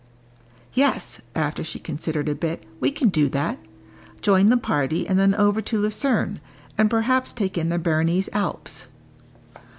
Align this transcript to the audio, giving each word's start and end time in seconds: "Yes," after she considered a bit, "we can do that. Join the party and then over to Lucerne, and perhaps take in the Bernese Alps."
"Yes," 0.73 1.21
after 1.35 1.63
she 1.63 1.77
considered 1.77 2.27
a 2.27 2.33
bit, 2.33 2.63
"we 2.79 2.89
can 2.89 3.09
do 3.09 3.29
that. 3.29 3.59
Join 4.19 4.49
the 4.49 4.57
party 4.57 5.07
and 5.07 5.19
then 5.19 5.35
over 5.35 5.61
to 5.61 5.77
Lucerne, 5.77 6.41
and 6.75 6.89
perhaps 6.89 7.31
take 7.33 7.55
in 7.55 7.69
the 7.69 7.77
Bernese 7.77 8.27
Alps." 8.33 8.87